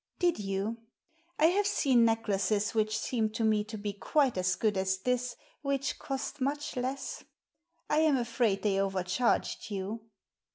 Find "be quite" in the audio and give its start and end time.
3.77-4.35